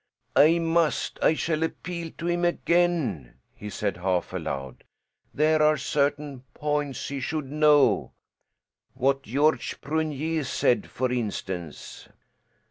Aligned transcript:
"I 0.35 0.57
must, 0.57 1.19
I 1.21 1.35
shall 1.35 1.61
appeal 1.61 2.09
to 2.17 2.25
him 2.25 2.43
again," 2.43 3.35
he 3.53 3.69
said 3.69 3.97
half 3.97 4.33
aloud. 4.33 4.83
"There 5.31 5.61
are 5.61 5.77
certain 5.77 6.41
points 6.55 7.09
he 7.09 7.19
should 7.19 7.51
know. 7.51 8.13
What 8.95 9.21
Georges 9.21 9.77
Prunier 9.79 10.43
said, 10.45 10.89
for 10.89 11.11
instance." 11.11 12.07